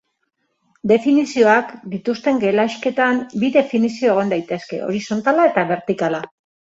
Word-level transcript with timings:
Definizioak 0.91 1.67
dituzten 1.91 2.39
gelaxketan 2.43 3.19
bi 3.43 3.51
definizio 3.57 4.15
egon 4.15 4.33
daitezke; 4.35 4.81
horizontala 4.87 5.47
eta 5.51 5.67
bertikala. 5.73 6.23